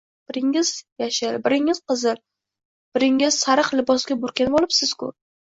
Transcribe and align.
-Biringiz 0.29 0.69
yashil, 1.03 1.37
biringiz 1.47 1.81
qizil, 1.91 2.17
biringiz 2.99 3.39
sariq 3.43 3.71
libosga 3.77 4.19
burkanvolibsizku. 4.27 5.13